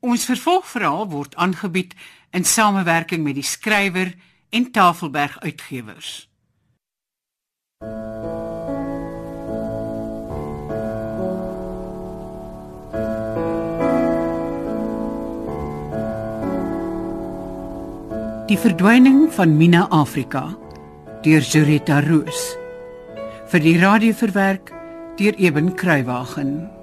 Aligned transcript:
Ons 0.00 0.24
vervolgverhaal 0.24 1.10
word 1.12 1.34
aangebied 1.36 1.92
in 2.32 2.44
samewerking 2.44 3.20
met 3.20 3.36
die 3.36 3.44
skrywer 3.44 4.14
en 4.48 4.70
Tafelberg 4.72 5.36
Uitgewers. 5.44 6.24
Die 18.48 18.58
verdwyning 18.58 19.28
van 19.36 19.52
Mina 19.56 19.84
Afrika 19.94 20.48
deur 21.22 21.44
Zurita 21.44 22.00
Roos 22.08 22.56
vir 23.52 23.62
die 23.62 23.76
radio 23.78 24.16
verwerk 24.16 24.72
deur 25.20 25.36
Eben 25.36 25.74
Kruiwagen. 25.76 26.79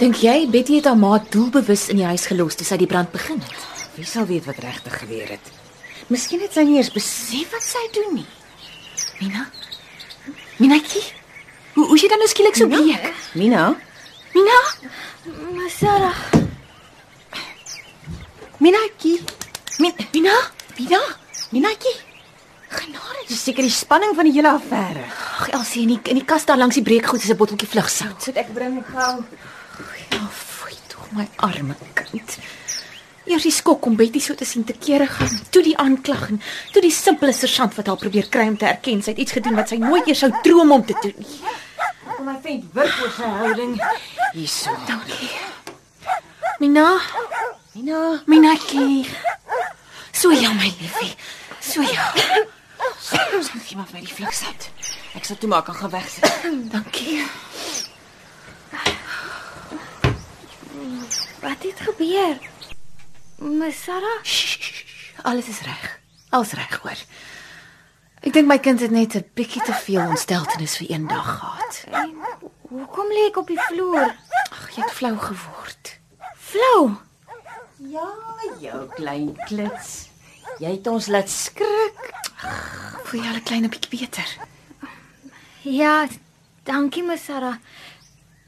Dink 0.00 0.16
jy 0.24 0.46
Betty 0.48 0.78
het 0.78 0.86
haar 0.88 0.96
ma 0.96 1.18
doelbewus 1.28 1.90
in 1.92 1.98
die 2.00 2.06
huis 2.08 2.22
gelos 2.30 2.54
toe 2.56 2.64
sy 2.64 2.78
die 2.80 2.88
brand 2.88 3.10
begin 3.12 3.36
het? 3.44 3.64
Wie 3.98 4.06
sal 4.08 4.24
weet 4.24 4.46
wat 4.48 4.62
regtig 4.64 4.94
gebeur 5.02 5.28
het? 5.34 5.50
Miskien 6.08 6.40
het 6.40 6.56
sy 6.56 6.64
nie 6.64 6.78
eers 6.78 6.88
besef 6.94 7.52
wat 7.52 7.66
sy 7.66 7.82
doen 7.92 8.14
nie. 8.16 8.24
Mina? 9.20 9.44
Minatjie? 10.56 11.04
Hoe 11.74 11.84
hoe 11.90 12.00
jy 12.00 12.08
dan 12.08 12.24
nou 12.24 12.30
skielik 12.32 12.56
so 12.56 12.70
bleek? 12.72 13.10
Mina, 13.36 13.66
Mina? 14.32 14.56
Masara, 15.58 16.14
Minatjie, 18.56 19.20
Min 19.84 19.92
Mina? 20.16 20.38
Mina, 20.80 21.02
Minatjie. 21.52 21.94
Genade, 22.72 23.28
dis 23.28 23.44
seker 23.44 23.68
die 23.68 23.76
spanning 23.76 24.16
van 24.16 24.24
die 24.24 24.32
hele 24.38 24.56
affære. 24.56 25.04
Ag 25.44 25.52
Elsie, 25.60 25.84
in 25.84 25.96
die, 25.98 26.02
in 26.12 26.22
die 26.22 26.24
kas 26.24 26.48
daar 26.48 26.60
langs 26.60 26.80
die 26.80 26.86
breekgoed 26.88 27.20
is 27.20 27.32
'n 27.32 27.36
botteltjie 27.36 27.68
vlugsout. 27.68 28.22
Sit 28.22 28.36
ek 28.40 28.54
bring 28.54 28.80
gou. 28.96 29.24
My 31.16 31.26
arme 31.36 31.74
kind. 31.94 32.36
Eers 33.30 33.44
die 33.46 33.52
skok 33.54 33.86
om 33.86 33.96
Betty 33.98 34.20
so 34.22 34.34
te 34.34 34.46
sien 34.48 34.64
te 34.64 34.74
kere 34.78 35.06
gaan, 35.10 35.32
toe 35.50 35.62
die 35.62 35.76
aanklag 35.78 36.28
en 36.30 36.40
toe 36.72 36.82
die 36.82 36.92
simpele 36.94 37.34
sergeant 37.36 37.74
wat 37.78 37.90
haar 37.90 37.98
probeer 38.00 38.28
kry 38.32 38.46
om 38.50 38.56
te 38.58 38.66
erken 38.66 39.02
sy 39.02 39.12
het 39.12 39.22
iets 39.24 39.34
gedoen 39.36 39.58
wat 39.58 39.70
sy 39.70 39.78
nooit 39.82 40.08
eers 40.08 40.22
sou 40.24 40.30
droom 40.44 40.72
om 40.78 40.84
te 40.86 40.96
doen 41.02 41.18
nie. 41.18 41.40
Kom 42.06 42.26
my 42.26 42.36
vent 42.44 42.70
wirk 42.76 43.02
oor 43.02 43.12
sy 43.16 43.28
houding. 43.42 43.76
Hierso. 44.34 44.74
Dankie. 44.88 45.30
Mina, 46.60 46.86
Mina, 47.74 48.00
Minatjie. 48.26 49.06
So 50.12 50.32
ja 50.32 50.52
my 50.52 50.72
liefie. 50.80 51.14
So 51.60 51.82
ja. 51.82 52.10
gee 53.70 53.76
maar 53.76 53.86
vir 53.86 54.00
my 54.00 54.02
die 54.04 54.14
fliksout. 54.14 54.70
Ek 55.16 55.24
sal 55.26 55.38
toe 55.40 55.48
maar 55.50 55.62
kan 55.66 55.74
gaan 55.74 55.94
wegsit. 55.94 56.26
Dankie. 56.74 57.22
Wat 61.40 61.62
het 61.62 61.80
gebeur? 61.80 62.36
Masara, 63.38 64.14
Alles 65.22 65.48
is 65.48 65.60
reg. 65.60 65.98
Alles 66.30 66.52
reg, 66.52 66.76
hoor. 66.82 67.00
Ek 68.20 68.32
dink 68.32 68.46
my 68.48 68.58
kind 68.58 68.80
het 68.80 68.90
net 68.90 69.14
'n 69.16 69.24
bietjie 69.34 69.62
te 69.62 69.72
veel 69.72 70.06
ontsteltenis 70.08 70.76
vir 70.76 70.90
een 70.90 71.06
dag 71.06 71.38
gehad. 71.38 71.84
en 71.92 72.14
hoekom 72.68 73.06
lê 73.08 73.26
ek 73.28 73.36
op 73.36 73.46
die 73.46 73.60
vloer? 73.68 74.14
Ag, 74.50 74.70
jy 74.76 74.82
het 74.82 74.92
flou 74.92 75.16
geword. 75.18 75.98
Flou. 76.36 76.96
Ja, 77.76 78.08
jou 78.60 78.88
klein 78.94 79.36
klits. 79.46 80.08
Jy 80.58 80.70
het 80.70 80.86
ons 80.86 81.06
laat 81.06 81.28
skrik. 81.30 82.12
Voel 83.04 83.20
jy 83.22 83.28
al 83.28 83.34
'n 83.36 83.42
klein 83.42 83.68
bietjie 83.68 83.98
beter? 84.00 84.36
Ja, 85.62 86.06
dankie 86.64 87.02
Masara. 87.02 87.58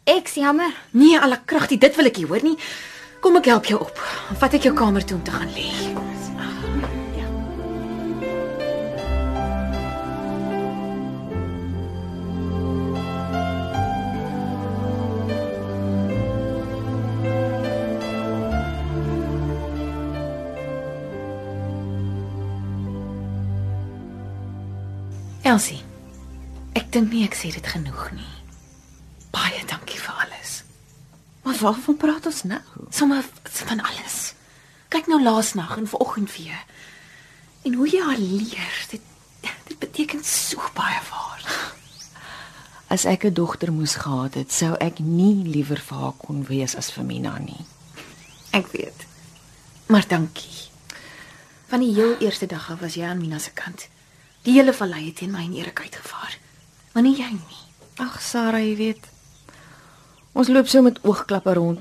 Ek's 0.05 0.35
jammer. 0.35 0.75
Nee, 0.91 1.21
alle 1.21 1.41
kragtie, 1.45 1.79
dit 1.79 1.95
wil 1.97 2.11
ek 2.11 2.17
nie 2.19 2.27
hoor 2.27 2.43
nie. 2.43 2.57
Kom 3.23 3.39
ek 3.39 3.47
help 3.53 3.69
jou 3.71 3.79
op. 3.85 4.01
Vat 4.41 4.57
ek 4.59 4.67
jou 4.67 4.75
kamer 4.75 5.05
toe 5.07 5.21
om 5.21 5.23
te 5.23 5.31
gaan 5.31 5.53
lê. 5.55 5.71
Elsie, 25.47 25.83
ek 26.75 26.91
dink 26.91 27.13
nie 27.15 27.27
ek 27.27 27.39
sê 27.39 27.55
dit 27.55 27.67
genoeg 27.67 28.09
nie. 28.17 28.42
Maar 31.53 31.61
waarvan 31.61 31.97
praat 31.97 32.27
ons 32.27 32.43
nou? 32.43 32.61
Sommige 32.89 33.29
van 33.43 33.81
alles. 33.81 34.35
Kyk 34.89 35.07
nou 35.07 35.23
laasnag 35.23 35.77
en 35.77 35.89
vanoggend 35.89 36.37
weer. 36.37 36.65
En 37.63 37.75
hoe 37.75 37.89
jy 37.89 38.01
haar 38.01 38.19
leer, 38.19 38.87
dit 38.91 39.01
dit 39.67 39.79
beteken 39.79 40.25
so 40.25 40.63
baie 40.75 41.01
vir 41.03 41.19
haar. 41.19 41.75
As 42.87 43.05
ek 43.05 43.25
'n 43.25 43.35
dogter 43.35 43.73
moes 43.73 43.95
gehad 43.95 44.35
het, 44.35 44.53
sou 44.53 44.75
ek 44.81 44.99
nie 44.99 45.45
liewer 45.45 45.81
vir 45.81 45.99
haar 45.99 46.17
kon 46.17 46.45
wees 46.45 46.77
as 46.77 46.91
vir 46.91 47.05
Mina 47.05 47.39
nie. 47.39 47.67
Ek 48.51 48.67
weet. 48.67 49.07
Maar 49.87 50.09
dankie. 50.09 50.71
Van 51.67 51.81
die 51.81 51.95
heel 51.95 52.17
eerste 52.19 52.47
dag 52.47 52.71
af 52.71 52.81
was 52.81 52.95
jy 52.95 53.05
aan 53.05 53.21
Mina 53.21 53.39
se 53.39 53.51
kant. 53.51 53.89
Die 54.43 54.53
hele 54.53 54.73
vallei 54.73 55.07
het 55.07 55.17
teen 55.17 55.31
my 55.31 55.45
en 55.45 55.55
Erik 55.55 55.81
uitgevaar. 55.81 56.39
Maar 56.93 57.03
nie 57.03 57.17
jy 57.17 57.31
nie. 57.31 57.65
Ag 57.97 58.23
Sarah, 58.23 58.61
jy 58.61 58.77
weet. 58.77 59.13
Ons 60.33 60.49
loop 60.49 60.69
so 60.69 60.83
met 60.83 60.99
oogklappe 61.05 61.53
rond 61.53 61.81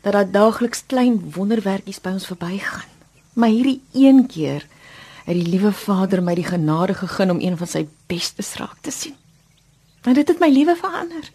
dat 0.00 0.12
daar 0.12 0.30
daagliks 0.30 0.86
klein 0.88 1.18
wonderwerkies 1.34 2.00
by 2.00 2.14
ons 2.16 2.26
verbygaan. 2.26 2.88
Maar 3.32 3.48
hierdie 3.52 3.82
een 3.92 4.26
keer 4.26 4.64
het 5.24 5.36
die 5.36 5.48
liewe 5.48 5.72
Vader 5.72 6.22
my 6.22 6.34
die 6.34 6.46
genade 6.46 6.94
gegee 6.94 7.30
om 7.30 7.40
een 7.40 7.56
van 7.60 7.68
sy 7.68 7.86
bestes 8.08 8.54
raak 8.56 8.80
te 8.80 8.90
sien. 8.90 9.16
En 10.02 10.16
dit 10.16 10.28
het 10.28 10.40
my 10.40 10.48
lewe 10.48 10.76
verander. 10.76 11.28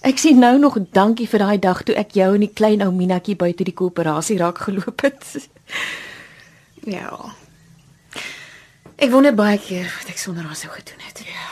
Ek 0.00 0.18
sê 0.18 0.32
nou 0.34 0.56
nog 0.58 0.78
dankie 0.96 1.28
vir 1.28 1.44
daai 1.44 1.58
dag 1.60 1.82
toe 1.84 1.94
ek 1.94 2.16
jou 2.18 2.32
en 2.34 2.42
die 2.42 2.52
klein 2.52 2.82
ou 2.82 2.90
Minatjie 2.92 3.36
buite 3.36 3.66
die 3.68 3.76
koöperasie 3.76 4.38
raak 4.40 4.64
geloop 4.66 5.06
het. 5.06 5.26
Ja. 6.88 7.12
Ek 8.96 9.10
wonder 9.12 9.34
baie 9.36 9.58
keer 9.60 9.84
wat 9.98 10.08
ek 10.08 10.16
sonder 10.16 10.46
haar 10.48 10.56
sou 10.56 10.70
gedoen 10.72 11.02
het. 11.04 11.20
Ja. 11.28 11.50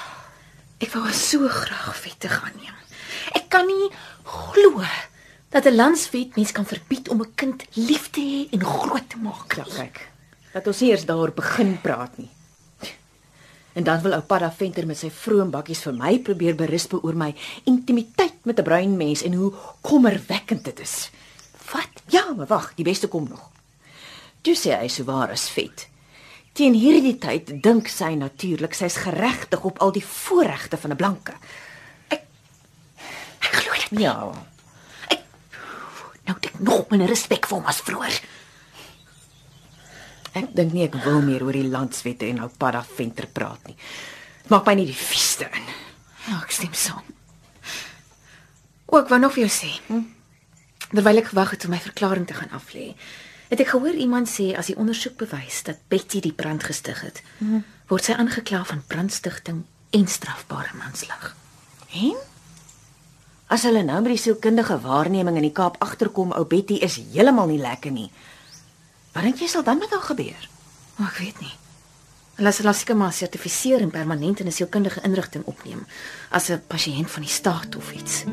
Ek 0.81 0.89
wou 0.95 1.03
haar 1.05 1.17
so 1.17 1.45
graag 1.53 1.99
wettig 2.01 2.33
aanneem. 2.33 2.79
Ek 3.35 3.49
kan 3.49 3.67
nie 3.67 3.91
glo 4.25 4.83
dat 5.51 5.67
'n 5.67 5.75
landswet 5.75 6.37
mens 6.37 6.53
kan 6.53 6.67
verbied 6.67 7.09
om 7.09 7.21
'n 7.21 7.35
kind 7.35 7.65
lief 7.75 8.11
te 8.11 8.21
hê 8.21 8.53
en 8.53 8.65
groot 8.65 9.09
te 9.09 9.17
maak. 9.17 9.57
Ja, 9.57 9.65
kyk. 9.65 10.09
Dat 10.53 10.67
ons 10.67 10.81
nie 10.81 10.91
eers 10.91 11.07
daaroor 11.07 11.33
begin 11.33 11.81
praat 11.81 12.19
nie. 12.19 12.31
En 13.73 13.85
dan 13.85 14.01
wil 14.01 14.13
ou 14.13 14.23
Padda 14.23 14.51
Venter 14.51 14.87
met 14.87 14.99
sy 14.99 15.11
vroom 15.11 15.51
bakkies 15.51 15.85
vir 15.87 15.95
my 15.95 16.19
probeer 16.19 16.57
berisp 16.59 16.95
oor 16.99 17.15
my 17.15 17.35
intimiteit 17.65 18.45
met 18.45 18.59
'n 18.59 18.63
bruin 18.63 18.97
mens 18.97 19.23
en 19.23 19.33
hoe 19.33 19.53
kommerwekkend 19.81 20.65
dit 20.65 20.81
is. 20.81 21.11
Wat? 21.73 22.03
Ja, 22.07 22.33
maar 22.37 22.47
wag, 22.47 22.75
die 22.75 22.85
beste 22.85 23.09
kom 23.09 23.29
nog. 23.29 23.51
Toe 24.41 24.55
sê 24.55 24.79
hy 24.81 24.89
so 24.89 25.05
waar 25.05 25.31
as 25.31 25.49
vet. 25.49 25.89
Teen 26.53 26.75
hierdie 26.75 27.19
tyd 27.19 27.63
dink 27.63 27.89
sy 27.89 28.15
natuurlik 28.15 28.75
sy's 28.75 28.97
geregtig 28.97 29.65
op 29.65 29.79
al 29.79 29.93
die 29.93 30.05
voorregte 30.05 30.77
van 30.77 30.91
'n 30.91 30.97
blanke. 30.97 31.35
Ek. 33.91 33.99
Ja, 34.01 34.15
Nou 36.29 36.37
het 36.37 36.51
ek 36.51 36.59
nog 36.61 36.91
minder 36.93 37.09
respek 37.09 37.47
vir 37.49 37.57
hom 37.57 37.69
as 37.71 37.81
vroeër. 37.81 38.17
ek 40.39 40.51
dink 40.55 40.75
nie 40.77 40.85
ek 40.85 40.99
wil 41.03 41.23
meer 41.25 41.43
oor 41.43 41.57
die 41.57 41.67
landswette 41.67 42.29
en 42.29 42.43
ou 42.45 42.51
Padda 42.53 42.83
Venter 42.85 43.27
praat 43.27 43.65
nie. 43.67 43.75
Dit 44.43 44.53
maak 44.53 44.67
my 44.69 44.75
nie 44.79 44.87
die 44.87 44.99
vieste 44.99 45.49
in. 45.49 45.65
Ja, 46.29 46.43
ek 46.45 46.53
stem 46.53 46.77
saam. 46.77 47.03
O, 48.87 49.01
ek 49.01 49.09
wou 49.09 49.19
nog 49.19 49.33
vir 49.35 49.47
jou 49.47 49.51
sê. 49.51 49.73
Hm? 49.89 50.05
Terwyl 50.93 51.23
ek 51.25 51.33
gewag 51.33 51.57
het 51.57 51.65
om 51.65 51.75
my 51.75 51.81
verklaring 51.83 52.29
te 52.29 52.37
gaan 52.37 52.53
aflê, 52.57 52.93
het 53.49 53.61
ek 53.65 53.73
gehoor 53.73 53.97
iemand 53.97 54.29
sê 54.31 54.53
as 54.57 54.69
die 54.71 54.77
ondersoek 54.77 55.17
bewys 55.25 55.65
dat 55.67 55.81
Betty 55.89 56.21
die 56.25 56.37
brand 56.37 56.65
gestig 56.69 57.01
het, 57.03 57.23
hm. 57.41 57.65
word 57.89 58.05
sy 58.05 58.15
aangekla 58.21 58.63
van 58.69 58.85
brandstigting 58.87 59.65
en 59.97 60.07
strafbare 60.07 60.77
manslag. 60.77 61.33
En 61.97 62.17
as 63.49 63.65
hulle 63.65 63.83
nou 63.83 64.01
met 64.05 64.13
die 64.13 64.21
sielkundige 64.21 64.77
waarneming 64.85 65.39
in 65.41 65.47
die 65.49 65.55
Kaap 65.57 65.79
agterkom 65.85 66.35
ou 66.37 66.45
Betty 66.45 66.83
is 66.85 66.99
heeltemal 67.01 67.49
nie 67.49 67.61
lekker 67.61 67.93
nie. 67.93 68.11
Wat 69.15 69.25
dink 69.25 69.41
jy 69.41 69.49
sal 69.49 69.65
dan 69.65 69.81
met 69.81 69.91
haar 69.91 70.05
gebeur? 70.05 70.49
O, 70.99 71.07
ek 71.09 71.17
weet 71.23 71.41
nie. 71.41 71.55
Hulle 72.39 72.53
sal 72.53 72.69
haar 72.71 72.77
seker 72.77 72.99
maar 72.99 73.15
sertifiseer 73.17 73.83
en 73.83 73.91
permanent 73.91 74.41
in 74.41 74.47
'n 74.47 74.53
sielkundige 74.53 75.01
inrigting 75.03 75.45
opneem 75.47 75.87
as 76.31 76.51
'n 76.51 76.63
pasiënt 76.69 77.11
van 77.11 77.23
die 77.23 77.33
staat 77.33 77.77
of 77.77 77.93
iets. 77.93 78.25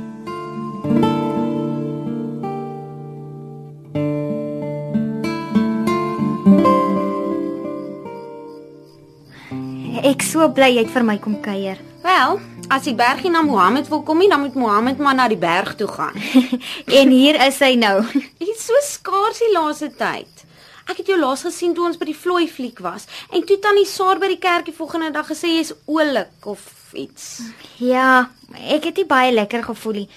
Ek 10.04 10.22
so 10.22 10.50
bly 10.50 10.70
jy 10.76 10.84
het 10.84 10.92
vir 10.92 11.04
my 11.04 11.18
kom 11.18 11.42
kuier. 11.42 11.80
Wel, 12.04 12.40
as 12.70 12.86
die 12.88 12.96
bergie 12.96 13.32
na 13.32 13.42
Mohammed 13.46 13.90
wil 13.92 14.04
kom 14.04 14.20
nie, 14.22 14.30
dan 14.30 14.42
moet 14.42 14.56
Mohammed 14.56 14.98
maar 14.98 15.16
na 15.16 15.28
die 15.28 15.40
berg 15.40 15.76
toe 15.76 15.88
gaan. 15.88 16.16
En 17.00 17.10
hier 17.10 17.38
is 17.48 17.60
hy 17.60 17.76
nou. 17.80 18.00
Hy's 18.42 18.66
so 18.66 18.82
skaars 18.84 19.42
die 19.44 19.52
laaste 19.54 19.92
tyd. 19.98 20.44
Ek 20.86 21.00
het 21.02 21.10
jou 21.10 21.18
laas 21.18 21.42
gesien 21.42 21.74
toe 21.74 21.88
ons 21.88 21.98
by 21.98 22.06
die 22.12 22.18
vlooi 22.18 22.46
fliek 22.46 22.78
was 22.86 23.08
en 23.34 23.42
toe 23.42 23.58
tannie 23.62 23.88
Saar 23.90 24.20
by 24.22 24.30
die 24.30 24.42
kerkie 24.42 24.76
volgende 24.76 25.10
dag 25.16 25.26
gesê 25.32 25.56
jy's 25.56 25.74
oulik 25.90 26.46
of 26.46 26.94
iets. 26.94 27.42
Ja, 27.82 28.30
ek 28.54 28.92
het 28.92 29.02
nie 29.02 29.08
baie 29.10 29.34
lekker 29.34 29.66
gevoel 29.66 30.04
nie. 30.04 30.10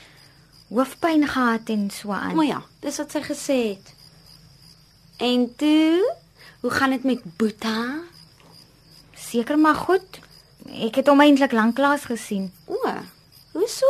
Hoofpyn 0.69 1.25
gehad 1.25 1.73
en 1.73 1.89
so 1.89 2.13
aan. 2.13 2.37
O 2.37 2.45
ja, 2.45 2.61
dis 2.85 3.01
wat 3.01 3.17
sy 3.17 3.25
gesê 3.25 3.59
het. 3.71 3.95
En 5.25 5.49
toe, 5.59 6.05
hoe 6.61 6.71
gaan 6.71 6.93
dit 6.95 7.09
met 7.09 7.25
Boeta? 7.41 8.05
Seker 9.17 9.57
maar 9.59 9.81
goed. 9.89 10.21
Ek 10.73 10.95
het 10.95 11.07
hom 11.07 11.21
eintlik 11.21 11.53
lanklaas 11.53 12.05
gesien. 12.05 12.53
O, 12.67 12.79
hoe 13.53 13.69
so? 13.69 13.87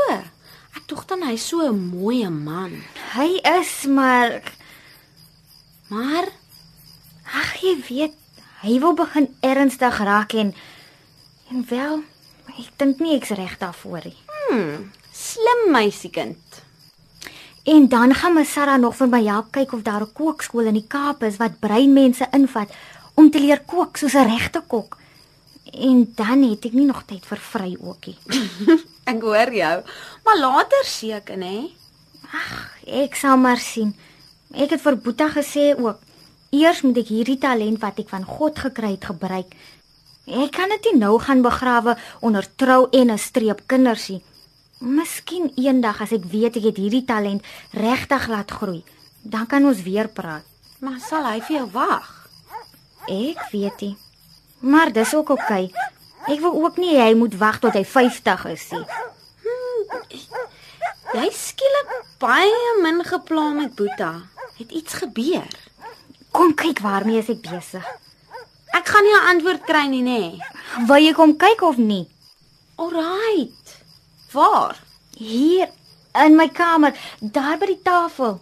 Ek 0.76 0.86
dink 0.86 1.08
dan 1.08 1.22
hy's 1.22 1.48
so 1.48 1.60
'n 1.66 1.90
mooi 1.90 2.28
man. 2.28 2.84
Hy 3.14 3.40
is 3.58 3.86
maar 3.86 4.42
Maar 5.88 6.28
ag 7.32 7.54
jy 7.62 7.76
weet, 7.88 8.14
hy 8.60 8.76
wil 8.80 8.92
begin 8.94 9.28
ernstig 9.40 10.00
raak 10.04 10.34
en 10.36 10.52
en 11.48 11.64
wel, 11.70 12.02
ek 12.60 12.74
dink 12.76 13.00
nie 13.00 13.14
ek's 13.16 13.32
reg 13.32 13.56
daarvoor 13.58 14.04
nie. 14.04 14.16
hm, 14.48 14.82
slim 15.12 15.70
meisiekind. 15.72 16.60
En 17.64 17.88
dan 17.88 18.14
gaan 18.14 18.34
my 18.34 18.44
Sarah 18.44 18.80
nog 18.80 18.96
vir 18.96 19.08
my 19.08 19.22
help 19.24 19.50
kyk 19.52 19.72
of 19.72 19.82
daar 19.82 20.02
'n 20.04 20.12
kookskool 20.12 20.68
in 20.68 20.74
die 20.74 20.86
Kaap 20.88 21.22
is 21.22 21.36
wat 21.36 21.60
breinmense 21.60 22.28
invat 22.32 22.68
om 23.14 23.30
te 23.30 23.40
leer 23.40 23.60
kook 23.64 23.96
soos 23.96 24.14
'n 24.14 24.28
regte 24.28 24.62
kok. 24.66 24.98
En 25.72 26.12
dan 26.16 26.42
het 26.42 26.64
ek 26.64 26.72
nie 26.72 26.86
nog 26.88 27.04
tyd 27.06 27.24
vir 27.28 27.40
vry 27.52 27.76
ookie. 27.80 28.16
Ek 29.10 29.22
hoor 29.24 29.52
jou. 29.52 29.76
Maar 30.24 30.38
later 30.38 30.84
seker, 30.84 31.36
nê? 31.36 31.70
Ek 32.86 33.16
sal 33.16 33.36
maar 33.40 33.60
sien. 33.60 33.94
Ek 34.52 34.72
het 34.72 34.80
vir 34.80 34.96
Boeta 35.00 35.28
gesê 35.32 35.72
ook. 35.76 36.00
Eers 36.52 36.80
moet 36.84 37.02
ek 37.02 37.10
hierdie 37.12 37.38
talent 37.40 37.80
wat 37.82 37.98
ek 38.00 38.08
van 38.08 38.24
God 38.24 38.56
gekry 38.56 38.94
het 38.94 39.04
gebruik. 39.10 39.52
Ek 40.28 40.52
kan 40.56 40.72
dit 40.72 40.88
nie 40.88 41.00
nou 41.00 41.14
gaan 41.20 41.44
begrawe 41.44 41.96
onder 42.24 42.44
trou 42.56 42.88
en 42.92 43.12
'n 43.12 43.18
streep 43.18 43.60
kinders 43.68 44.08
nie. 44.08 44.22
Miskien 44.80 45.52
eendag 45.56 46.00
as 46.00 46.12
ek 46.12 46.24
weet 46.24 46.56
ek 46.56 46.62
het 46.62 46.76
hierdie 46.76 47.04
talent 47.04 47.42
regtig 47.72 48.28
laat 48.28 48.50
groei, 48.50 48.84
dan 49.22 49.46
kan 49.46 49.64
ons 49.64 49.82
weer 49.82 50.08
praat. 50.08 50.44
Maar 50.80 51.00
sal 51.00 51.24
hy 51.24 51.40
vir 51.40 51.56
jou 51.56 51.68
wag? 51.72 52.28
Ek 53.08 53.50
weet 53.52 53.80
nie. 53.80 53.96
Maar 54.60 54.92
dis 54.92 55.14
ook 55.14 55.30
oukei. 55.30 55.64
Okay. 55.64 56.34
Ek 56.34 56.40
wil 56.40 56.56
ook 56.64 56.76
nie 56.76 56.98
hy 56.98 57.14
moet 57.16 57.36
wag 57.40 57.58
tot 57.62 57.76
hy 57.78 57.84
50 57.84 58.44
is 58.52 58.66
nie. 58.74 58.84
Jy 61.16 61.28
skielik 61.32 61.94
baie 62.20 62.74
min 62.82 63.00
geplan 63.06 63.56
met 63.62 63.74
Boeta. 63.78 64.12
Het 64.58 64.74
iets 64.80 64.98
gebeur? 65.00 65.48
Kom 66.36 66.52
kyk 66.54 66.82
waarmee 66.84 67.22
is 67.22 67.30
ek 67.32 67.40
besig. 67.46 67.86
Ek 68.76 68.86
gaan 68.88 69.04
nie 69.04 69.16
'n 69.16 69.28
antwoord 69.32 69.64
kry 69.64 69.86
nie, 69.86 70.02
nê? 70.02 70.22
Wil 70.86 71.02
jy 71.06 71.12
kom 71.12 71.36
kyk 71.36 71.62
of 71.62 71.76
nie? 71.76 72.04
Alraight. 72.76 73.80
Waar? 74.32 74.76
Hier 75.16 75.68
in 76.24 76.36
my 76.36 76.48
kamer, 76.48 76.92
daar 77.20 77.58
by 77.58 77.66
die 77.66 77.82
tafel. 77.82 78.40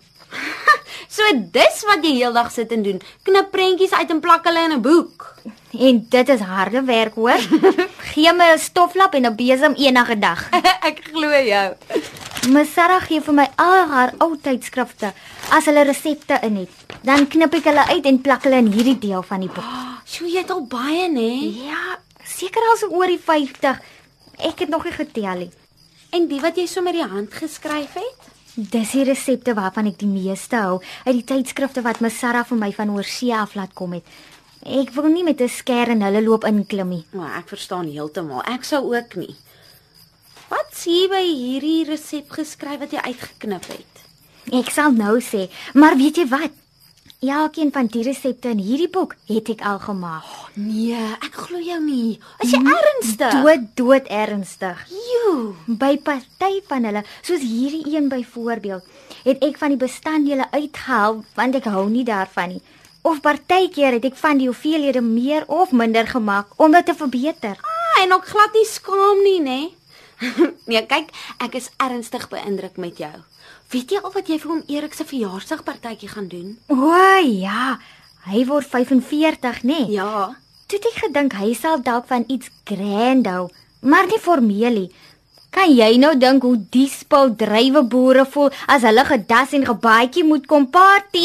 So 1.16 1.24
dis 1.32 1.78
wat 1.88 2.02
jy 2.04 2.18
heeldag 2.18 2.50
sit 2.52 2.72
en 2.76 2.82
doen. 2.84 2.98
Knip 3.24 3.48
prentjies 3.54 3.94
uit 3.96 4.10
en 4.12 4.20
plak 4.20 4.44
hulle 4.44 4.64
in 4.68 4.74
'n 4.76 4.82
boek. 4.84 5.24
En 5.72 6.06
dit 6.08 6.28
is 6.28 6.40
harde 6.40 6.82
werk, 6.84 7.14
hoor. 7.14 7.40
Gee 8.12 8.32
my 8.32 8.52
'n 8.52 8.58
stoflap 8.58 9.14
en 9.14 9.26
'n 9.26 9.36
besem 9.36 9.74
enige 9.74 10.18
dag. 10.18 10.48
ek 10.90 11.00
glo 11.08 11.30
jou. 11.30 11.68
Ms 12.52 12.72
Sarah 12.72 13.02
gee 13.02 13.20
vir 13.20 13.34
my 13.34 13.48
al 13.56 13.88
haar 13.88 14.12
ou 14.18 14.36
tydskrifte 14.36 15.12
as 15.50 15.64
hulle 15.64 15.84
resepte 15.84 16.38
in 16.42 16.56
het. 16.56 16.70
Dan 17.02 17.26
knip 17.26 17.54
ek 17.54 17.64
hulle 17.64 17.86
uit 17.88 18.06
en 18.06 18.20
plak 18.20 18.42
hulle 18.44 18.56
in 18.56 18.72
hierdie 18.72 18.98
deel 18.98 19.22
van 19.22 19.40
die 19.40 19.50
boek. 19.50 19.72
Sjoe, 20.10 20.28
jy 20.28 20.44
het 20.44 20.50
al 20.50 20.66
baie, 20.68 21.08
nê? 21.08 21.32
Ja, 21.64 21.98
seker 22.24 22.62
al 22.70 22.76
so 22.76 22.92
oor 22.92 23.06
die 23.06 23.18
50. 23.18 23.80
Ek 24.36 24.58
het 24.58 24.68
nog 24.68 24.84
nie 24.84 24.92
getel 24.92 25.36
nie. 25.46 25.52
En 26.12 26.28
die 26.28 26.40
wat 26.40 26.56
jy 26.56 26.66
so 26.66 26.82
met 26.82 26.94
die 26.94 27.08
hand 27.08 27.32
geskryf 27.32 27.94
het? 27.94 28.35
Dis 28.56 28.94
die 28.96 29.04
resepte 29.04 29.52
waarvan 29.52 29.90
ek 29.90 29.98
die 30.00 30.08
meeste 30.08 30.56
hou 30.56 30.78
uit 31.04 31.18
die 31.18 31.26
tydskrifte 31.28 31.82
wat 31.84 31.98
Ms 32.00 32.14
Sarah 32.22 32.44
vir 32.48 32.56
my 32.56 32.70
van 32.72 32.88
oorsee 32.94 33.34
af 33.36 33.52
laat 33.52 33.74
kom 33.76 33.92
het. 33.92 34.06
Ek 34.64 34.94
wil 34.96 35.10
nie 35.12 35.24
met 35.24 35.42
'n 35.42 35.48
skêr 35.48 35.92
in 35.92 36.00
hulle 36.00 36.22
loop 36.24 36.44
inklim 36.44 36.88
nie. 36.88 37.04
Maar 37.12 37.36
ek 37.38 37.48
verstaan 37.48 37.84
heeltemal. 37.84 38.42
Ek 38.48 38.64
sou 38.64 38.96
ook 38.96 39.14
nie. 39.16 39.36
Wat 40.48 40.72
sê 40.72 41.06
by 41.10 41.20
hierdie 41.20 41.84
resep 41.84 42.30
geskryf 42.30 42.80
wat 42.80 42.92
jy 42.92 43.00
uitgeknip 43.04 43.66
het? 43.66 43.94
Ek 44.52 44.70
sal 44.70 44.92
nou 44.92 45.20
sê, 45.20 45.50
maar 45.74 45.96
weet 45.96 46.16
jy 46.16 46.26
wat? 46.28 46.52
Elkeen 47.24 47.70
van 47.72 47.86
die 47.88 48.02
resepte 48.04 48.50
in 48.52 48.58
hierdie 48.60 48.90
boek 48.92 49.14
het 49.24 49.48
ek 49.48 49.62
al 49.64 49.78
gemaak. 49.80 50.24
Nee, 50.60 51.00
ek 51.24 51.38
glo 51.46 51.56
jou 51.64 51.78
nie. 51.80 52.18
Is 52.44 52.50
jy 52.52 52.60
ernstig? 52.60 53.32
Dood 53.32 53.62
dood 53.78 54.10
ernstig. 54.12 54.82
Joe. 54.92 55.54
By 55.64 55.96
party 55.96 56.60
van 56.68 56.84
hulle, 56.84 57.02
soos 57.24 57.40
hierdie 57.40 57.88
een 57.88 58.10
byvoorbeeld, 58.12 58.84
het 59.24 59.40
ek 59.48 59.56
van 59.56 59.72
die 59.72 59.80
bestanddele 59.80 60.44
uitgehaal 60.52 61.22
want 61.38 61.56
ek 61.56 61.70
hou 61.72 61.86
nie 61.88 62.04
daarvan 62.04 62.58
nie. 62.58 62.60
Of 63.00 63.22
partykeer 63.24 63.96
het 63.96 64.04
ek 64.10 64.20
van 64.20 64.36
die 64.36 64.50
hoeveelhede 64.50 65.00
meer 65.00 65.48
of 65.48 65.72
minder 65.72 66.04
gemaak 66.06 66.52
om 66.60 66.76
dit 66.76 66.84
te 66.84 66.94
verbeter. 67.00 67.56
Ah, 67.56 68.02
en 68.02 68.12
ook 68.12 68.28
glad 68.28 68.52
nie 68.52 68.66
skaam 68.68 69.24
nie, 69.24 69.40
nê? 69.40 69.60
nee, 70.68 70.84
kyk, 70.84 71.08
ek 71.40 71.56
is 71.62 71.72
ernstig 71.80 72.28
beïndruk 72.28 72.76
met 72.76 73.00
jou. 73.00 73.14
Weet 73.72 73.90
jy 73.90 73.98
al 73.98 74.12
wat 74.14 74.28
jy 74.30 74.36
vir 74.38 74.50
hom 74.52 74.62
Erik 74.70 74.94
se 74.94 75.04
verjaarsdagpartytjie 75.08 76.08
gaan 76.12 76.28
doen? 76.30 76.52
O 76.70 76.92
ja, 77.26 77.78
hy 78.30 78.44
word 78.46 78.68
45, 78.70 79.64
nê? 79.66 79.80
Nee. 79.86 79.96
Ja. 79.98 80.36
Toe 80.66 80.78
het 80.78 80.86
ek 80.92 81.00
gedink 81.06 81.34
hy 81.38 81.50
sal 81.54 81.82
dalk 81.82 82.06
van 82.06 82.24
iets 82.30 82.50
grand 82.66 83.26
hou, 83.26 83.48
maar 83.82 84.06
nie 84.06 84.22
formeel 84.22 84.78
nie. 84.80 84.88
Kan 85.56 85.72
jy 85.72 85.96
nou 85.98 86.12
dink 86.20 86.44
hoe 86.44 86.56
die 86.74 86.86
spul 86.92 87.30
drywe 87.40 87.82
boere 87.90 88.26
voel 88.28 88.50
as 88.70 88.84
hulle 88.86 89.02
gedas 89.08 89.54
en 89.56 89.66
gebaadjie 89.66 90.22
moet 90.28 90.46
kom 90.46 90.68
party? 90.70 91.24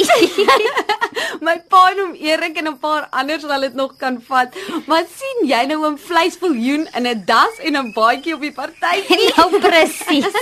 My 1.46 1.58
pa 1.70 1.82
en 1.92 2.02
hom 2.04 2.14
Erik 2.18 2.58
en 2.62 2.72
'n 2.72 2.78
paar 2.82 3.10
anders 3.12 3.46
sal 3.46 3.62
dit 3.62 3.78
nog 3.78 3.98
kan 4.02 4.18
vat. 4.30 4.56
Maar 4.88 5.06
sien 5.06 5.46
jy 5.52 5.62
nou 5.70 5.82
'n 5.90 5.98
vleisviljoen 5.98 6.88
in 6.98 7.08
'n 7.08 7.24
das 7.26 7.62
en 7.62 7.78
'n 7.78 7.94
baadjie 7.94 8.34
op 8.34 8.42
die 8.42 8.54
partytjie? 8.54 9.30
nou 9.38 9.50
presies. 9.60 10.34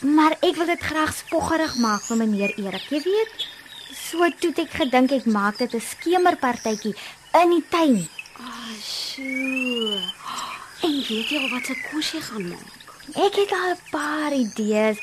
Maar 0.00 0.36
ek 0.40 0.56
wil 0.56 0.66
dit 0.66 0.80
graag 0.80 1.14
spoggerig 1.14 1.76
maak 1.82 2.02
vir 2.06 2.16
meneer 2.16 2.52
Erik, 2.58 2.86
jy 2.90 3.00
weet. 3.04 3.46
So 3.94 4.28
toe 4.40 4.52
ek 4.62 4.76
gedink 4.80 5.12
ek 5.12 5.26
maak 5.26 5.58
dit 5.58 5.74
'n 5.74 5.80
skemerpartytjie 5.80 6.94
in 7.42 7.50
die 7.50 7.64
tuin. 7.68 8.08
Ah, 8.40 8.74
sjoe. 8.82 10.00
En 10.82 10.96
weet 11.08 11.28
jy 11.30 11.38
al 11.42 11.50
wat 11.50 11.66
se 11.66 11.74
kos 11.90 12.12
jy 12.12 12.20
gaan 12.20 12.48
maak? 12.48 12.76
Ek 13.16 13.34
het 13.34 13.52
al 13.52 13.70
'n 13.74 13.80
paar 13.90 14.32
idees, 14.32 14.98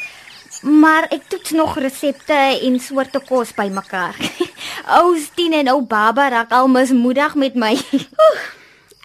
maar 0.61 1.03
ek 1.09 1.27
toets 1.27 1.51
nog 1.51 1.77
resepte 1.77 2.59
en 2.61 2.79
soorte 2.79 3.19
kos 3.19 3.53
bymekaar. 3.53 4.15
ou 4.97 5.17
Stien 5.19 5.53
en 5.53 5.69
ou 5.69 5.81
Baba 5.81 6.29
raak 6.29 6.51
al 6.51 6.67
mismoedig 6.67 7.35
met 7.35 7.55
my. 7.55 7.75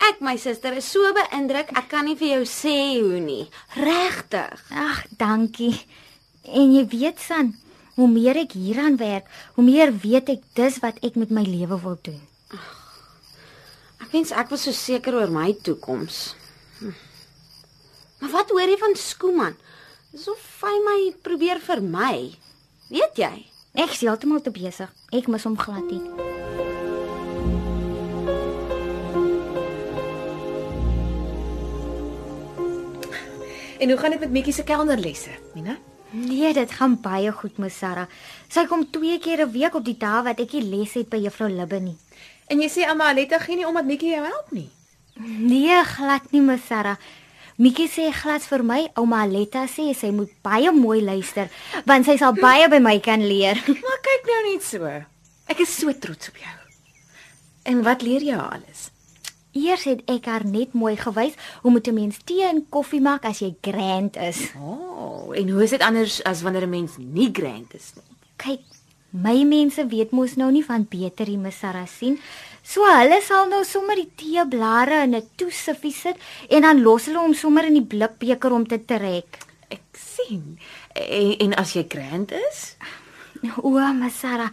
Ek 0.08 0.22
my 0.24 0.36
suster 0.40 0.72
is 0.78 0.88
so 0.88 1.12
beïndruk, 1.16 1.72
ek 1.76 1.90
kan 1.92 2.06
nie 2.08 2.16
vir 2.16 2.38
jou 2.38 2.44
sê 2.48 2.76
hoe 2.96 3.20
nie. 3.20 3.44
Regtig. 3.76 4.62
Ag, 4.72 5.04
dankie. 5.20 5.74
En 6.48 6.72
jy 6.72 6.86
weet 6.88 7.20
San, 7.20 7.52
hoe 7.98 8.08
meer 8.08 8.40
ek 8.40 8.56
hieraan 8.56 8.96
werk, 9.00 9.28
hoe 9.58 9.64
meer 9.66 9.92
weet 10.02 10.32
ek 10.32 10.46
dis 10.56 10.80
wat 10.84 11.00
ek 11.04 11.18
met 11.20 11.32
my 11.34 11.44
lewe 11.44 11.76
wil 11.84 11.98
doen. 12.00 12.20
Ek 14.00 14.08
wens 14.14 14.32
ek 14.32 14.48
was 14.50 14.64
so 14.66 14.74
seker 14.74 15.20
oor 15.20 15.30
my 15.30 15.52
toekoms. 15.62 16.32
Hm. 16.80 16.96
Maar 18.20 18.34
wat 18.38 18.50
hoor 18.56 18.72
jy 18.72 18.80
van 18.80 18.96
Skooman? 18.96 19.54
Dis 20.10 20.26
of 20.32 20.40
hy 20.64 20.74
my 20.88 20.98
probeer 21.22 21.60
vermy. 21.62 22.32
Weet 22.90 23.20
jy? 23.20 23.34
Ek 23.78 23.94
is 23.94 24.02
heeltemal 24.02 24.42
te 24.42 24.50
besig. 24.50 24.90
Ek 25.14 25.30
mis 25.30 25.46
hom 25.46 25.60
glad 25.60 25.86
nie. 25.92 26.29
En 33.80 33.88
hoe 33.88 33.98
gaan 33.98 34.10
dit 34.10 34.20
met 34.20 34.30
Mikkie 34.30 34.52
se 34.52 34.64
kelnerlesse, 34.64 35.30
Mina? 35.54 35.78
Nee, 36.10 36.52
dit 36.52 36.70
gaan 36.70 36.98
baie 37.00 37.32
goed 37.32 37.56
met 37.56 37.72
Sarah. 37.72 38.10
Sy 38.48 38.66
kom 38.68 38.82
twee 38.90 39.18
keer 39.18 39.40
'n 39.46 39.52
week 39.52 39.74
op 39.74 39.84
die 39.84 39.96
dae 39.96 40.22
wat 40.22 40.40
ek 40.40 40.50
die 40.50 40.62
les 40.62 40.92
het 40.92 41.08
by 41.08 41.16
juffrou 41.16 41.48
Libbe 41.48 41.80
nie. 41.80 41.96
En 42.48 42.60
jy 42.60 42.68
sê 42.68 42.88
ouma 42.88 43.08
Aletta 43.08 43.38
gee 43.38 43.56
nie 43.56 43.66
omdat 43.66 43.84
Mikkie 43.84 44.10
jou 44.10 44.24
help 44.24 44.50
nie. 44.50 44.68
Nee, 45.14 45.84
glad 45.84 46.30
nie, 46.32 46.40
Ms 46.40 46.66
Sarah. 46.66 46.96
Mikkie 47.56 47.88
sê 47.88 48.12
glad 48.12 48.42
vir 48.42 48.62
my, 48.62 48.90
ouma 48.94 49.22
Aletta 49.22 49.64
sê 49.66 49.94
sy 49.94 50.10
moet 50.10 50.30
baie 50.42 50.72
mooi 50.72 51.00
luister, 51.00 51.48
want 51.86 52.04
sy 52.04 52.16
sal 52.16 52.32
baie 52.32 52.68
by 52.68 52.78
my 52.78 52.98
kan 53.00 53.26
leer. 53.26 53.56
Maar 53.84 54.00
kyk 54.02 54.26
nou 54.26 54.52
net 54.52 54.62
so. 54.62 54.84
Ek 55.46 55.60
is 55.60 55.76
so 55.76 55.92
trots 55.92 56.28
op 56.28 56.36
jou. 56.36 56.56
En 57.62 57.82
wat 57.82 58.02
leer 58.02 58.20
jy 58.20 58.36
alles? 58.36 58.90
Eers 59.50 59.82
het 59.88 60.04
ek 60.06 60.28
haar 60.30 60.44
net 60.46 60.76
mooi 60.78 60.94
gewys 60.94 61.34
hoe 61.62 61.70
moet 61.74 61.88
'n 61.88 61.94
mens 61.94 62.18
tee 62.24 62.46
en 62.46 62.66
koffie 62.70 63.00
maak 63.00 63.24
as 63.24 63.40
jy 63.40 63.54
grand 63.60 64.16
is. 64.16 64.54
O, 64.54 64.70
oh, 64.70 65.36
en 65.36 65.48
hoe 65.48 65.62
is 65.62 65.70
dit 65.70 65.82
anders 65.82 66.22
as 66.22 66.42
wanneer 66.42 66.66
'n 66.66 66.70
mens 66.70 66.92
nie 66.98 67.30
grand 67.32 67.74
is 67.74 67.92
nie? 67.96 68.04
Kyk, 68.36 68.62
my 69.10 69.42
mense 69.42 69.86
weet 69.86 70.10
mos 70.10 70.36
nou 70.36 70.50
nie 70.50 70.64
van 70.64 70.86
beter 70.88 71.26
die 71.26 71.36
Missara 71.36 71.86
sien. 71.86 72.18
So 72.62 72.84
hulle 72.84 73.20
sal 73.22 73.48
nou 73.48 73.64
sommer 73.64 73.96
die 73.96 74.10
teeblare 74.14 75.02
in 75.02 75.14
'n 75.16 75.28
toesiffie 75.36 75.92
sit 75.92 76.16
en 76.48 76.62
dan 76.62 76.82
los 76.82 77.06
hulle 77.06 77.18
hom 77.18 77.34
sommer 77.34 77.64
in 77.64 77.74
die 77.74 77.88
blikbeker 77.96 78.52
om 78.52 78.66
te 78.66 78.84
trek. 78.84 79.38
Ek 79.68 79.82
sien. 79.92 80.58
En, 80.94 81.38
en 81.38 81.54
as 81.54 81.72
jy 81.72 81.86
grand 81.88 82.30
is? 82.32 82.76
O, 83.62 83.70
Missara, 83.92 84.50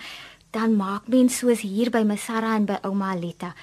dan 0.51 0.75
maak 0.75 1.07
mens 1.07 1.37
soos 1.37 1.59
hier 1.59 1.91
by 1.91 2.01
Missara 2.03 2.55
en 2.55 2.65
by 2.65 2.79
ouma 2.81 3.11
Aletta 3.11 3.53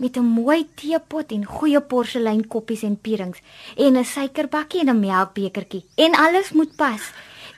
met 0.00 0.16
'n 0.16 0.32
mooi 0.40 0.66
teepot 0.74 1.32
en 1.32 1.44
goeie 1.44 1.80
porselein 1.80 2.46
koppies 2.46 2.82
en 2.82 2.96
pierings 3.04 3.40
en 3.76 3.96
'n 3.96 4.04
suikerbakkie 4.04 4.80
en 4.80 4.90
'n 4.90 5.00
melkbekertjie 5.00 5.84
en 5.94 6.12
alles 6.14 6.52
moet 6.52 6.76
pas. 6.76 7.02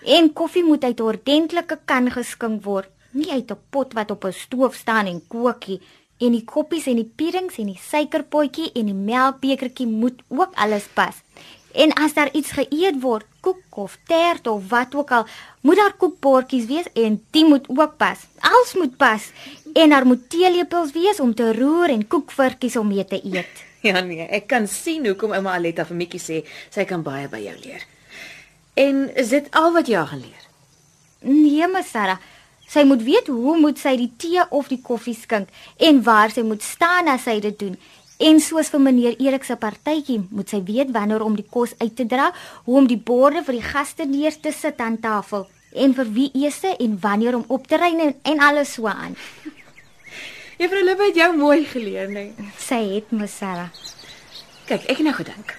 En 0.05 0.33
koffie 0.33 0.65
moet 0.65 0.85
uit 0.85 1.01
'n 1.01 1.03
ordentlike 1.03 1.79
kan 1.85 2.11
geskink 2.11 2.65
word, 2.65 2.89
nie 3.11 3.31
uit 3.31 3.51
'n 3.51 3.59
pot 3.71 3.93
wat 3.93 4.11
op 4.11 4.25
'n 4.25 4.33
stoof 4.33 4.75
staan 4.75 5.07
en 5.07 5.23
kookie. 5.29 5.81
En 6.19 6.33
die 6.33 6.45
koppies 6.45 6.87
en 6.87 6.97
die 6.97 7.13
pierings 7.17 7.59
en 7.59 7.67
die 7.67 7.81
suikerpotjie 7.91 8.73
en 8.73 8.85
die 8.85 8.95
melkbekertjie 8.95 9.87
moet 9.87 10.23
ook 10.29 10.53
alles 10.55 10.87
pas. 10.95 11.15
En 11.73 11.93
as 11.93 12.15
daar 12.15 12.31
iets 12.37 12.53
geëet 12.57 13.01
word, 13.01 13.25
koek 13.41 13.77
of 13.85 13.99
tert 14.07 14.47
of 14.47 14.69
wat 14.69 14.95
ook 14.95 15.11
al, 15.11 15.27
moet 15.61 15.77
daar 15.77 15.95
koekbordjies 15.97 16.67
wees 16.67 16.89
en 16.93 17.19
dit 17.31 17.49
moet 17.49 17.69
ook 17.69 17.97
pas. 17.97 18.19
Alles 18.39 18.75
moet 18.75 18.97
pas. 18.97 19.31
En 19.73 19.89
daar 19.89 20.07
moet 20.07 20.31
teelepels 20.31 20.93
wees 20.93 21.21
om 21.21 21.35
te 21.35 21.53
roer 21.53 21.89
en 21.89 22.07
koekvurkies 22.07 22.77
om 22.77 22.89
mee 22.89 23.05
te 23.05 23.21
eet. 23.25 23.65
Ja 23.83 23.99
nee, 24.01 24.23
ek 24.31 24.45
kan 24.47 24.69
sien 24.71 25.09
hoekom 25.09 25.33
ouma 25.35 25.57
Aletta 25.57 25.83
vir 25.89 25.97
Mikkie 25.99 26.21
sê 26.23 26.37
sy 26.71 26.85
kan 26.87 27.03
baie 27.03 27.27
by 27.27 27.41
jou 27.43 27.55
leer. 27.65 27.81
En 28.79 29.09
is 29.19 29.33
dit 29.35 29.49
al 29.59 29.73
wat 29.75 29.89
jy 29.91 29.97
al 29.99 30.07
geleer? 30.07 30.45
Nee, 31.27 31.67
my 31.67 31.83
Sarah. 31.83 32.21
Sy 32.71 32.87
moet 32.87 33.03
weet 33.03 33.27
hoe 33.27 33.57
moet 33.59 33.81
sy 33.83 33.97
die 33.99 34.13
tee 34.23 34.45
of 34.55 34.71
die 34.71 34.79
koffie 34.81 35.17
skink 35.19 35.51
en 35.83 35.99
waar 36.07 36.31
sy 36.31 36.45
moet 36.47 36.63
staan 36.63 37.11
as 37.11 37.27
sy 37.27 37.41
dit 37.43 37.59
doen. 37.59 37.75
En 38.23 38.39
soos 38.39 38.69
vir 38.71 38.79
meneer 38.79 39.17
Erik 39.19 39.43
se 39.43 39.57
partytjie, 39.59 40.21
moet 40.31 40.51
sy 40.53 40.61
weet 40.63 40.93
wanneer 40.95 41.25
om 41.27 41.35
die 41.35 41.47
kos 41.51 41.73
uit 41.81 41.97
te 41.99 42.05
dra, 42.07 42.29
hoe 42.69 42.77
om 42.79 42.87
die 42.87 43.01
borde 43.01 43.43
vir 43.43 43.57
die 43.59 43.65
gaste 43.67 44.07
neer 44.07 44.37
te 44.39 44.53
sit 44.55 44.79
aan 44.79 45.01
tafel 45.03 45.49
en 45.73 45.95
vir 45.97 46.11
wie 46.15 46.29
eers 46.37 46.61
en 46.71 46.99
wanneer 47.01 47.35
om 47.35 47.45
op 47.49 47.67
te 47.67 47.81
ry 47.81 47.89
en, 47.97 48.13
en 48.23 48.43
alles 48.47 48.75
so 48.77 48.87
aan. 48.87 49.17
Juffrou 50.61 50.83
Lippe 50.85 51.09
het 51.09 51.19
jou 51.19 51.31
mooi 51.35 51.65
geleer, 51.67 52.13
nee. 52.13 52.51
Sy 52.61 52.79
het 52.93 53.11
my 53.11 53.27
Sarah. 53.27 53.73
Kyk, 54.69 54.85
ek 54.85 55.01
het 55.01 55.07
nou 55.09 55.15
gedink. 55.17 55.57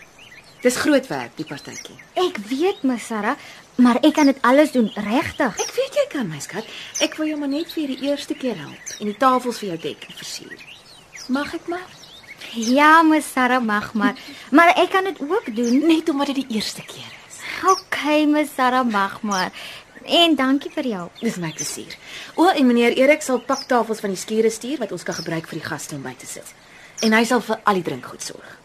Dis 0.64 0.78
groot 0.80 1.10
werk 1.12 1.34
die 1.36 1.48
partytjie. 1.50 1.98
Ek 2.22 2.40
weet 2.48 2.86
my 2.88 2.96
Sarah, 3.02 3.36
maar 3.76 4.00
ek 4.00 4.16
kan 4.16 4.32
dit 4.32 4.40
alles 4.48 4.72
doen 4.72 4.88
regtig. 5.10 5.60
Ek 5.60 5.74
weet 5.76 6.00
jy 6.00 6.06
kan, 6.14 6.30
my 6.32 6.40
skat. 6.40 6.70
Ek 7.04 7.18
wil 7.20 7.34
jou 7.34 7.42
maar 7.42 7.52
net 7.52 7.74
vir 7.76 7.92
die 7.92 8.08
eerste 8.08 8.38
keer 8.40 8.56
help 8.62 8.96
en 9.02 9.12
die 9.12 9.20
tafels 9.20 9.60
vir 9.60 9.74
jou 9.74 9.82
dek 9.90 10.08
en 10.08 10.18
versier. 10.22 10.64
Mag 11.28 11.52
ek 11.60 11.68
maar? 11.74 12.03
Ja, 12.54 13.02
my 13.04 13.22
Sarah 13.22 13.62
mag 13.64 13.94
maar, 13.94 14.16
maar 14.52 14.74
ek 14.78 14.90
kan 14.94 15.04
dit 15.04 15.20
ook 15.22 15.56
doen. 15.56 15.88
Net 15.88 16.10
omdat 16.10 16.26
dit 16.34 16.36
die 16.44 16.56
eerste 16.58 16.84
keer 16.86 17.12
is. 17.28 17.40
OK, 17.70 18.04
my 18.28 18.46
Sarah 18.56 18.86
mag 18.86 19.22
maar. 19.22 19.52
En 20.04 20.36
dankie 20.36 20.72
vir 20.74 20.88
jou. 20.88 21.10
Dis 21.22 21.40
my 21.40 21.52
plesier. 21.56 21.96
O, 22.36 22.48
en 22.52 22.68
meneer 22.68 22.98
Erik 23.00 23.22
sal 23.24 23.40
paktafels 23.40 24.04
van 24.04 24.12
die 24.12 24.20
skure 24.20 24.52
stuur 24.52 24.78
wat 24.84 24.92
ons 24.92 25.04
kan 25.04 25.16
gebruik 25.16 25.48
vir 25.48 25.62
die 25.62 25.68
gaste 25.68 25.96
om 25.96 26.04
by 26.04 26.14
te 26.20 26.28
sit. 26.28 26.54
En 27.02 27.16
hy 27.16 27.24
sal 27.26 27.42
vir 27.42 27.60
al 27.64 27.80
die 27.80 27.86
drinkgoed 27.88 28.24
sorg. 28.24 28.58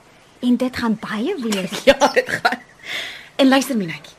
En 0.43 0.57
dit 0.57 0.77
gaan 0.77 0.99
baie 1.01 1.35
wees. 1.43 1.83
Ja, 1.89 1.99
dit 2.15 2.29
gaan. 2.29 2.65
En 3.39 3.49
luister 3.49 3.77
Minetjie, 3.79 4.17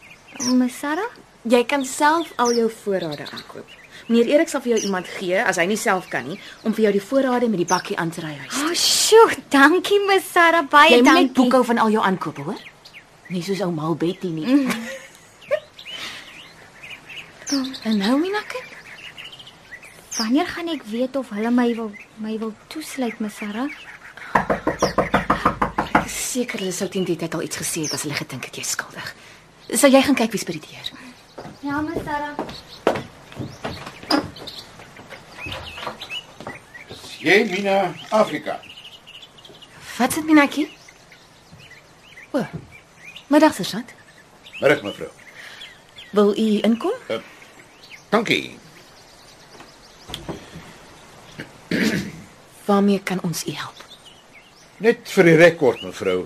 My 0.56 0.70
Sarah? 0.72 1.12
jy 1.48 1.64
kan 1.66 1.86
self 1.86 2.32
al 2.36 2.54
jou 2.54 2.68
voorrade 2.84 3.26
aankoop. 3.32 3.79
Meneer 4.10 4.28
Erik 4.34 4.50
sal 4.50 4.62
vir 4.66 4.74
jou 4.74 4.82
iemand 4.88 5.08
gee 5.20 5.38
as 5.38 5.60
hy 5.62 5.68
nie 5.70 5.78
self 5.78 6.08
kan 6.10 6.26
nie 6.26 6.40
om 6.66 6.74
vir 6.74 6.88
jou 6.88 6.94
die 6.98 7.04
voorrade 7.04 7.50
met 7.50 7.62
die 7.62 7.68
bakkie 7.70 7.98
aan 8.02 8.10
te 8.10 8.24
ry 8.26 8.34
huis. 8.40 8.56
O, 8.58 8.66
oh, 8.66 8.74
sjoe, 8.74 9.36
dankie 9.54 10.00
my 10.08 10.18
Sarah, 10.26 10.66
baie 10.66 10.96
Jy 10.96 11.04
moet 11.04 11.12
dankie. 11.12 11.28
net 11.28 11.36
boekhou 11.38 11.64
van 11.70 11.78
al 11.84 11.94
jou 11.94 12.02
aankope, 12.04 12.42
hoor? 12.48 12.62
Nie 13.30 13.44
soos 13.46 13.62
ou 13.62 13.70
Mal 13.72 13.94
Betty 14.02 14.32
nie. 14.34 14.46
en 17.90 17.98
nou 18.02 18.18
Minetjie, 18.18 18.66
Wanneer 20.20 20.50
gaan 20.52 20.68
ek 20.68 20.82
weet 20.92 21.16
of 21.16 21.30
hulle 21.32 21.52
my 21.56 21.70
wil 21.78 21.94
my 22.20 22.34
wil 22.42 22.52
toesluit, 22.68 23.22
my 23.24 23.30
Sarah? 23.32 23.70
seker 26.10 26.60
hulle 26.60 26.74
sou 26.76 26.90
teen 26.92 27.06
die 27.08 27.16
tyd 27.18 27.34
al 27.38 27.46
iets 27.46 27.58
gesê 27.62 27.86
het 27.86 27.94
as 27.96 28.04
hulle 28.04 28.18
gedink 28.18 28.50
het 28.50 28.60
jy 28.60 28.66
skuldig. 28.68 29.14
Sal 29.80 29.94
jy 29.94 30.02
gaan 30.06 30.18
kyk 30.20 30.36
wie's 30.36 30.44
by 30.46 30.58
die 30.58 30.66
deur? 30.66 30.92
Ja, 31.64 31.80
my 31.86 31.96
Sarah. 32.04 32.36
Jy 37.30 37.44
Mina 37.46 37.94
Afrika. 38.10 38.60
Wat 39.98 40.14
sit 40.14 40.26
Minetjie? 40.26 40.70
O. 42.32 42.42
Middag, 43.28 43.54
sergeant. 43.54 43.94
Middag 44.60 44.82
mevrou. 44.82 45.10
Wil 46.12 46.38
u 46.38 46.48
inkom? 46.62 46.94
Dankie. 48.10 48.58
Waarmee 52.66 53.04
kan 53.04 53.22
ons 53.22 53.46
u 53.46 53.52
help? 53.52 53.86
Net 54.78 55.06
vir 55.14 55.30
die 55.30 55.38
rekord 55.38 55.86
mevrou. 55.86 56.24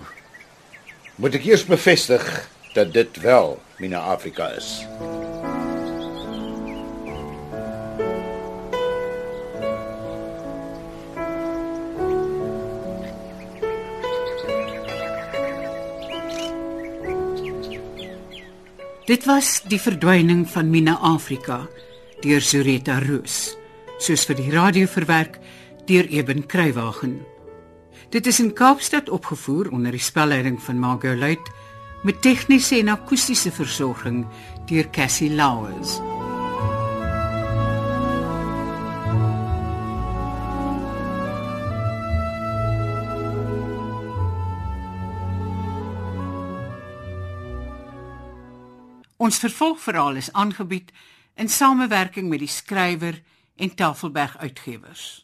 Moet 1.20 1.36
ek 1.36 1.50
eers 1.52 1.68
bevestig 1.68 2.24
dat 2.72 2.96
dit 2.96 3.20
wel 3.20 3.58
Mina 3.76 4.00
Afrika 4.16 4.48
is. 4.56 4.72
Dit 19.14 19.28
was 19.30 19.60
die 19.70 19.78
verdwyning 19.78 20.40
van 20.50 20.72
Mina 20.72 20.96
Afrika 21.06 21.60
deur 22.24 22.40
Zureta 22.42 22.96
Roos, 22.98 23.52
soos 24.02 24.24
vir 24.26 24.40
die 24.40 24.48
radio 24.50 24.88
verwerk 24.90 25.36
deur 25.86 26.08
Eben 26.10 26.40
Kruiwagen. 26.50 27.20
Dit 28.10 28.26
is 28.26 28.40
in 28.42 28.50
Kaapstad 28.58 29.12
opgevoer 29.14 29.70
onder 29.70 29.94
die 29.94 30.02
spelleiding 30.02 30.58
van 30.66 30.82
Margot 30.82 31.14
Luit 31.14 31.52
met 32.02 32.18
tegniese 32.26 32.80
en 32.80 32.90
akoestiese 32.96 33.54
versorging 33.54 34.24
deur 34.66 34.90
Cassie 34.90 35.30
Louws. 35.30 36.00
Ons 49.24 49.38
vervolgverhaal 49.40 50.18
is 50.20 50.32
aangebied 50.32 50.90
in 51.34 51.48
samewerking 51.48 52.28
met 52.28 52.42
die 52.42 52.50
skrywer 52.50 53.22
en 53.56 53.74
Tafelberg 53.74 54.36
Uitgewers. 54.36 55.23